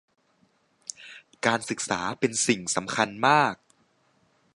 [1.45, 3.55] การศึกษาเป็นสิ่งสำคัญมาก